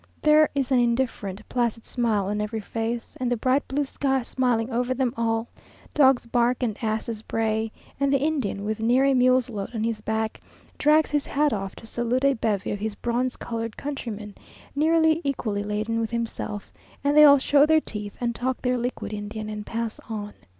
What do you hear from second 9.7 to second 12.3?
on his back, drags his hat off to salute